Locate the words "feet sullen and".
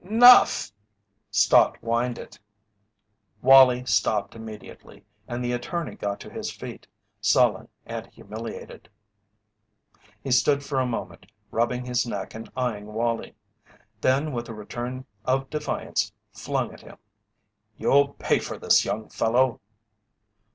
6.51-8.07